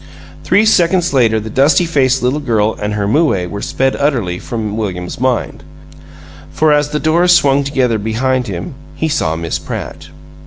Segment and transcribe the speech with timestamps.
[0.43, 4.75] Three seconds later the dusty faced little girl and her moue were sped utterly from
[4.75, 5.63] William's mind.
[6.49, 10.07] For, as the doors swung together behind him, he saw Miss Pratt.